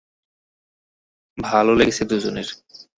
ভালো 1.37 1.71
লেগেছে 1.75 2.03
দুজনের। 2.05 2.47